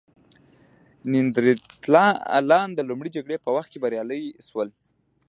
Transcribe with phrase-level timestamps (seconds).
[1.11, 4.69] نیاندرتالان د لومړۍ جګړې په وخت کې بریالي شول.